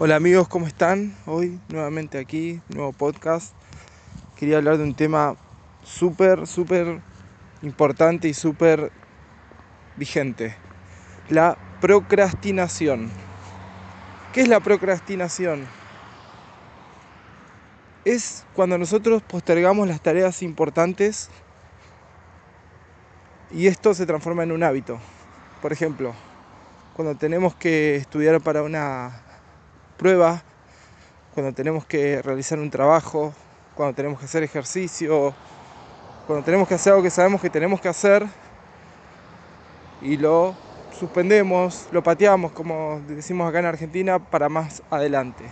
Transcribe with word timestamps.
Hola 0.00 0.16
amigos, 0.16 0.48
¿cómo 0.48 0.66
están? 0.66 1.14
Hoy 1.24 1.60
nuevamente 1.68 2.18
aquí, 2.18 2.60
nuevo 2.74 2.92
podcast. 2.92 3.54
Quería 4.34 4.56
hablar 4.56 4.76
de 4.76 4.82
un 4.82 4.96
tema 4.96 5.36
súper, 5.84 6.48
súper 6.48 7.00
importante 7.62 8.26
y 8.26 8.34
súper 8.34 8.90
vigente. 9.94 10.56
La 11.28 11.56
procrastinación. 11.80 13.08
¿Qué 14.32 14.40
es 14.40 14.48
la 14.48 14.58
procrastinación? 14.58 15.64
Es 18.04 18.44
cuando 18.52 18.76
nosotros 18.76 19.22
postergamos 19.22 19.86
las 19.86 20.00
tareas 20.00 20.42
importantes 20.42 21.30
y 23.52 23.68
esto 23.68 23.94
se 23.94 24.06
transforma 24.06 24.42
en 24.42 24.50
un 24.50 24.64
hábito. 24.64 24.98
Por 25.62 25.72
ejemplo, 25.72 26.14
cuando 26.96 27.14
tenemos 27.14 27.54
que 27.54 27.94
estudiar 27.94 28.40
para 28.40 28.64
una 28.64 29.23
prueba, 29.96 30.42
cuando 31.34 31.52
tenemos 31.52 31.84
que 31.86 32.22
realizar 32.22 32.58
un 32.58 32.70
trabajo, 32.70 33.34
cuando 33.74 33.94
tenemos 33.94 34.18
que 34.18 34.24
hacer 34.24 34.42
ejercicio, 34.42 35.34
cuando 36.26 36.44
tenemos 36.44 36.68
que 36.68 36.74
hacer 36.74 36.92
algo 36.92 37.02
que 37.02 37.10
sabemos 37.10 37.40
que 37.40 37.50
tenemos 37.50 37.80
que 37.80 37.88
hacer 37.88 38.26
y 40.00 40.16
lo 40.16 40.54
suspendemos, 40.98 41.88
lo 41.90 42.02
pateamos, 42.02 42.52
como 42.52 43.00
decimos 43.08 43.48
acá 43.48 43.58
en 43.58 43.66
Argentina, 43.66 44.18
para 44.18 44.48
más 44.48 44.82
adelante. 44.90 45.44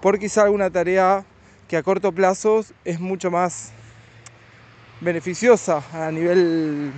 Por 0.00 0.18
quizá 0.18 0.44
alguna 0.44 0.70
tarea 0.70 1.24
que 1.68 1.76
a 1.76 1.82
corto 1.82 2.12
plazo 2.12 2.64
es 2.84 2.98
mucho 2.98 3.30
más 3.30 3.72
beneficiosa 5.00 5.82
a 5.92 6.10
nivel 6.10 6.92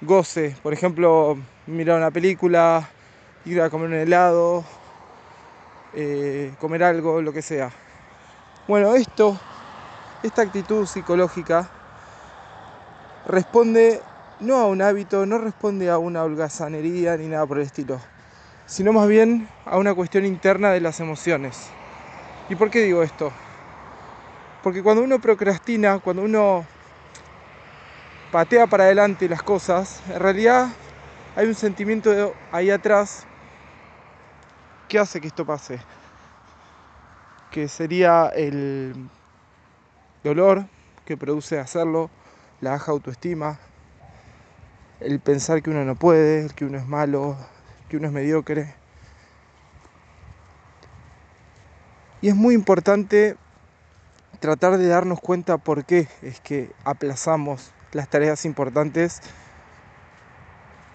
goce. 0.00 0.56
Por 0.62 0.72
ejemplo, 0.72 1.38
mirar 1.66 1.98
una 1.98 2.10
película, 2.10 2.88
ir 3.44 3.60
a 3.60 3.70
comer 3.70 3.88
un 3.88 3.94
helado, 3.94 4.64
eh, 5.94 6.52
comer 6.58 6.82
algo, 6.84 7.20
lo 7.20 7.32
que 7.32 7.42
sea. 7.42 7.70
Bueno, 8.66 8.94
esto, 8.94 9.36
esta 10.22 10.42
actitud 10.42 10.86
psicológica 10.86 11.68
responde 13.26 14.00
no 14.40 14.56
a 14.56 14.66
un 14.66 14.82
hábito, 14.82 15.26
no 15.26 15.38
responde 15.38 15.90
a 15.90 15.98
una 15.98 16.24
holgazanería 16.24 17.16
ni 17.16 17.26
nada 17.26 17.46
por 17.46 17.58
el 17.58 17.64
estilo, 17.64 18.00
sino 18.66 18.92
más 18.92 19.08
bien 19.08 19.48
a 19.66 19.78
una 19.78 19.94
cuestión 19.94 20.24
interna 20.24 20.70
de 20.70 20.80
las 20.80 21.00
emociones. 21.00 21.68
¿Y 22.48 22.54
por 22.54 22.70
qué 22.70 22.80
digo 22.80 23.02
esto? 23.02 23.32
Porque 24.62 24.82
cuando 24.82 25.02
uno 25.02 25.18
procrastina, 25.18 25.98
cuando 25.98 26.22
uno 26.22 26.64
patea 28.30 28.66
para 28.66 28.84
adelante 28.84 29.28
las 29.28 29.42
cosas, 29.42 30.00
en 30.08 30.20
realidad 30.20 30.68
hay 31.36 31.46
un 31.46 31.54
sentimiento 31.54 32.34
ahí 32.50 32.70
atrás 32.70 33.26
¿Qué 34.92 34.98
hace 34.98 35.22
que 35.22 35.28
esto 35.28 35.46
pase? 35.46 35.80
Que 37.50 37.66
sería 37.66 38.26
el 38.28 39.08
dolor 40.22 40.66
que 41.06 41.16
produce 41.16 41.58
hacerlo, 41.58 42.10
la 42.60 42.72
baja 42.72 42.92
autoestima, 42.92 43.58
el 45.00 45.18
pensar 45.18 45.62
que 45.62 45.70
uno 45.70 45.86
no 45.86 45.94
puede, 45.94 46.46
que 46.50 46.66
uno 46.66 46.76
es 46.76 46.86
malo, 46.86 47.38
que 47.88 47.96
uno 47.96 48.08
es 48.08 48.12
mediocre. 48.12 48.74
Y 52.20 52.28
es 52.28 52.34
muy 52.34 52.54
importante 52.54 53.38
tratar 54.40 54.76
de 54.76 54.88
darnos 54.88 55.20
cuenta 55.20 55.56
por 55.56 55.86
qué 55.86 56.06
es 56.20 56.38
que 56.40 56.70
aplazamos 56.84 57.70
las 57.92 58.10
tareas 58.10 58.44
importantes 58.44 59.22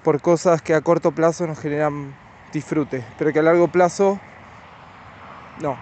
por 0.03 0.21
cosas 0.21 0.61
que 0.61 0.75
a 0.75 0.81
corto 0.81 1.13
plazo 1.13 1.47
nos 1.47 1.57
generan 1.57 2.27
disfrute, 2.51 3.05
pero 3.17 3.31
que 3.31 3.39
a 3.39 3.43
largo 3.43 3.67
plazo 3.67 4.19
no, 5.61 5.77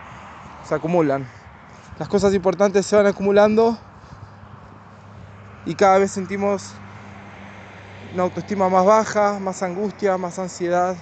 se 0.68 0.76
acumulan. 0.76 1.28
Las 2.00 2.08
cosas 2.10 2.34
importantes 2.34 2.86
se 2.86 2.96
van 2.96 3.06
acumulando 3.06 3.78
y 5.66 5.76
cada 5.76 5.98
vez 6.00 6.12
sentimos 6.12 6.72
una 8.14 8.24
autoestima 8.24 8.70
más 8.70 8.86
baja, 8.86 9.40
más 9.40 9.62
angustia, 9.64 10.18
más 10.18 10.40
ansiedad. 10.40 10.96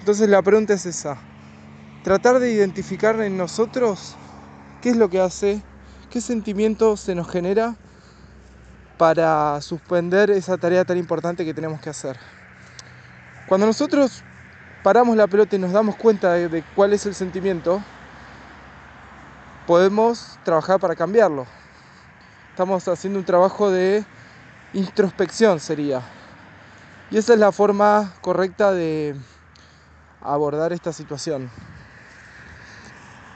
Entonces 0.00 0.28
la 0.28 0.42
pregunta 0.42 0.74
es 0.74 0.84
esa, 0.86 1.16
tratar 2.02 2.38
de 2.38 2.50
identificar 2.50 3.18
en 3.20 3.36
nosotros 3.36 4.14
qué 4.82 4.90
es 4.90 4.96
lo 4.96 5.08
que 5.08 5.20
hace, 5.20 5.62
qué 6.10 6.20
sentimiento 6.20 6.96
se 6.96 7.14
nos 7.14 7.28
genera 7.30 7.74
para 8.98 9.60
suspender 9.60 10.30
esa 10.30 10.56
tarea 10.58 10.84
tan 10.84 10.98
importante 10.98 11.44
que 11.44 11.54
tenemos 11.54 11.80
que 11.80 11.90
hacer. 11.90 12.18
Cuando 13.46 13.66
nosotros 13.66 14.22
paramos 14.82 15.16
la 15.16 15.26
pelota 15.26 15.56
y 15.56 15.58
nos 15.58 15.72
damos 15.72 15.96
cuenta 15.96 16.32
de, 16.32 16.64
cuál 16.74 16.94
es 16.94 17.04
el 17.04 17.14
sentimiento, 17.14 17.82
podemos 19.66 20.38
trabajar 20.44 20.80
para 20.80 20.96
cambiarlo. 20.96 21.46
Estamos 22.50 22.86
haciendo 22.88 23.18
un 23.18 23.24
trabajo 23.24 23.70
de 23.70 24.04
introspección 24.72 25.60
sería. 25.60 26.02
Y 27.10 27.18
esa 27.18 27.34
es 27.34 27.38
la 27.38 27.52
forma 27.52 28.14
correcta 28.22 28.72
de 28.72 29.14
abordar 30.22 30.72
esta 30.72 30.92
situación. 30.92 31.50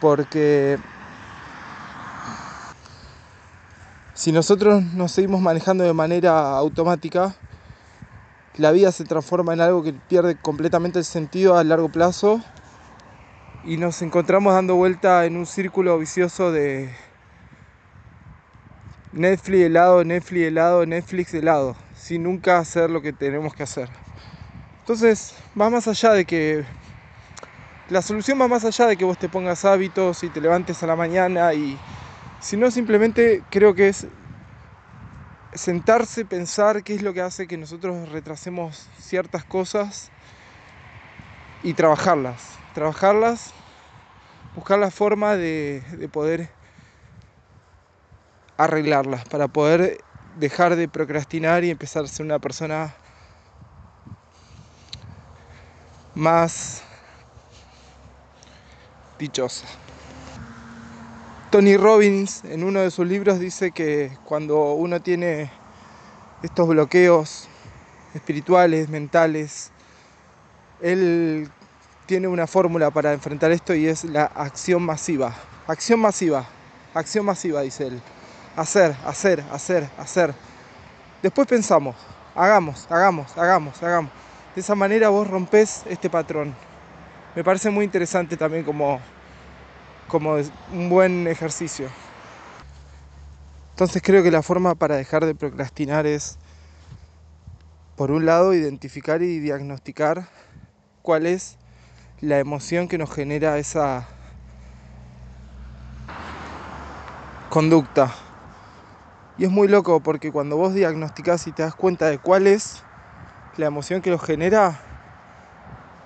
Porque 0.01 0.79
si 4.15 4.33
nosotros 4.33 4.83
nos 4.83 5.13
seguimos 5.13 5.43
manejando 5.43 5.85
de 5.85 5.93
manera 5.93 6.57
automática, 6.57 7.35
la 8.59 8.73
vida 8.73 8.91
se 8.91 9.05
transforma 9.05 9.55
en 9.55 9.61
algo 9.61 9.83
que 9.85 9.93
pierde 9.93 10.37
completamente 10.37 10.99
el 10.99 11.05
sentido 11.05 11.57
a 11.57 11.65
largo 11.65 11.89
plazo 11.89 12.43
y 13.65 13.77
nos 13.77 14.03
encontramos 14.03 14.53
dando 14.53 14.75
vuelta 14.75 15.25
en 15.27 15.37
un 15.37 15.47
círculo 15.47 15.97
vicioso 15.99 16.51
de 16.51 16.91
Netflix 19.13 19.63
helado, 19.63 20.05
Netflix 20.05 20.47
helado, 20.47 20.87
Netflix 20.87 21.35
helado, 21.35 21.77
sin 21.95 22.25
nunca 22.25 22.59
hacer 22.59 22.91
lo 22.91 23.01
que 23.01 23.13
tenemos 23.13 23.55
que 23.55 23.63
hacer. 23.63 23.89
Entonces, 24.81 25.35
va 25.59 25.71
más 25.71 25.87
allá 25.87 26.13
de 26.13 26.25
que 26.25 26.65
la 27.91 28.03
solución 28.03 28.41
va 28.41 28.49
más 28.49 28.65
allá 28.65 28.87
de 28.87 28.97
que 28.97 29.05
vos 29.05 29.19
te 29.19 29.29
pongas 29.29 29.65
hábitos 29.65 30.25
y 30.25 30.31
te 30.31 30.41
levantes 30.41 30.83
a 30.83 30.87
la 30.87 30.97
mañana 30.97 31.55
y 31.55 31.79
si 32.41 32.57
no 32.57 32.71
simplemente 32.71 33.43
creo 33.51 33.75
que 33.75 33.89
es 33.89 34.07
sentarse, 35.55 36.25
pensar 36.25 36.83
qué 36.83 36.95
es 36.95 37.03
lo 37.03 37.13
que 37.15 37.23
hace 37.23 37.47
que 37.47 37.57
nosotros 37.57 38.09
retrasemos 38.11 38.87
ciertas 38.99 39.45
cosas 39.45 40.11
y 41.63 41.75
trabajarlas. 41.75 42.59
Trabajarlas, 42.75 43.53
buscar 44.55 44.79
la 44.79 44.91
forma 44.91 45.37
de, 45.37 45.83
de 45.93 46.09
poder 46.09 46.51
arreglarlas, 48.57 49.25
para 49.25 49.49
poder 49.49 49.99
dejar 50.39 50.77
de 50.77 50.89
procrastinar 50.89 51.65
y 51.65 51.71
empezar 51.71 52.05
a 52.05 52.09
ser 52.09 52.27
una 52.27 52.39
persona 52.39 52.95
más 56.15 56.83
dichosa. 59.19 59.67
Tony 61.51 61.79
Robbins 61.79 62.45
en 62.45 62.63
uno 62.63 62.81
de 62.81 62.91
sus 62.91 63.07
libros 63.07 63.41
dice 63.41 63.71
que 63.71 64.13
cuando 64.27 64.73
uno 64.75 65.01
tiene 65.01 65.51
estos 66.43 66.69
bloqueos 66.69 67.49
espirituales, 68.13 68.91
mentales, 68.91 69.71
él 70.83 71.49
tiene 72.05 72.29
una 72.29 72.47
fórmula 72.47 72.91
para 72.91 73.15
enfrentar 73.15 73.51
esto 73.51 73.75
y 73.75 73.87
es 73.87 74.05
la 74.05 74.27
acción 74.27 74.83
masiva. 74.83 75.35
Acción 75.67 76.01
masiva, 76.01 76.47
acción 76.93 77.25
masiva, 77.25 77.63
dice 77.63 77.87
él. 77.87 78.03
Hacer, 78.55 78.95
hacer, 79.07 79.43
hacer, 79.51 79.89
hacer. 79.97 80.35
Después 81.23 81.49
pensamos, 81.49 81.97
hagamos, 82.35 82.87
hagamos, 82.91 83.39
hagamos, 83.39 83.83
hagamos. 83.83 84.13
De 84.55 84.61
esa 84.61 84.75
manera 84.75 85.09
vos 85.09 85.27
rompes 85.27 85.83
este 85.89 86.11
patrón. 86.11 86.55
Me 87.35 87.43
parece 87.43 87.71
muy 87.71 87.87
interesante 87.87 88.37
también 88.37 88.65
como 88.65 89.01
como 90.09 90.37
un 90.73 90.89
buen 90.89 91.27
ejercicio. 91.29 91.89
Entonces 93.71 94.03
creo 94.03 94.25
que 94.25 94.31
la 94.31 94.43
forma 94.43 94.75
para 94.75 94.97
dejar 94.97 95.25
de 95.25 95.37
procrastinar 95.37 96.07
es, 96.07 96.39
por 97.95 98.11
un 98.11 98.27
lado, 98.27 98.53
identificar 98.53 99.23
y 99.23 99.39
diagnosticar 99.39 100.27
cuál 101.03 101.27
es 101.27 101.57
la 102.21 102.41
emoción 102.41 102.89
que 102.89 102.99
nos 102.99 103.13
genera 103.13 103.59
esa 103.59 104.09
conducta. 107.49 108.13
Y 109.37 109.45
es 109.45 109.51
muy 109.51 109.69
loco 109.69 110.01
porque 110.01 110.33
cuando 110.33 110.57
vos 110.57 110.75
diagnosticás 110.75 111.47
y 111.47 111.53
te 111.53 111.63
das 111.63 111.75
cuenta 111.77 112.07
de 112.07 112.19
cuál 112.19 112.49
es 112.49 112.83
la 113.57 113.67
emoción 113.67 114.03
que 114.03 114.11
lo 114.11 114.19
genera, 114.19 114.81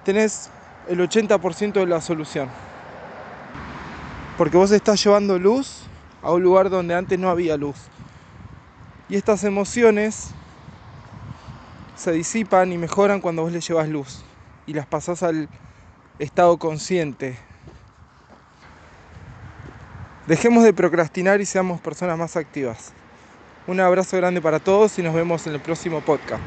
tenés 0.05 0.51
el 0.89 1.01
80% 1.01 1.81
de 1.81 1.87
la 1.87 2.01
solución. 2.03 2.51
Porque 4.43 4.57
vos 4.57 4.73
estás 4.73 5.05
llevando 5.05 5.39
luz 5.39 5.83
a 6.21 6.33
un 6.33 6.43
lugar 6.43 6.69
donde 6.69 6.97
antes 6.97 7.17
no 7.17 7.31
había 7.31 7.57
luz. 7.57 7.77
Y 9.09 9.15
estas 9.15 9.45
emociones 9.45 10.31
se 11.95 12.11
disipan 12.11 12.73
y 12.73 12.77
mejoran 12.77 13.21
cuando 13.21 13.43
vos 13.43 13.53
le 13.53 13.61
llevas 13.61 13.89
luz. 13.89 14.25
y 14.67 14.73
las 14.73 14.85
pasás 14.87 15.23
al 15.23 15.49
estado 16.19 16.59
consciente. 16.59 17.39
Dejemos 20.27 20.65
de 20.65 20.73
procrastinar 20.73 21.41
y 21.41 21.47
seamos 21.47 21.81
personas 21.81 22.19
más 22.19 22.37
activas. 22.37 22.91
Un 23.69 23.79
abrazo 23.79 24.17
grande 24.17 24.41
para 24.41 24.59
todos 24.59 24.99
y 24.99 25.05
nos 25.05 25.15
vemos 25.15 25.47
en 25.47 25.53
el 25.53 25.61
próximo 25.61 26.01
podcast. 26.01 26.43